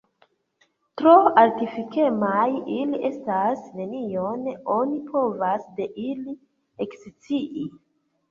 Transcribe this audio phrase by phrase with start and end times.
[0.99, 2.45] Tro artifikemaj
[2.77, 6.33] ili estas, nenion oni povas de ili
[6.87, 7.67] ekscii.